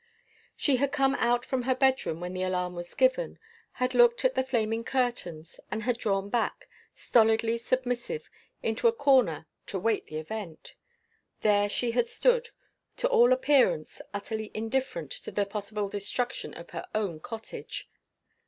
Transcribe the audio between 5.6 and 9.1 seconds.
and had drawn back, stolidly submissive, into a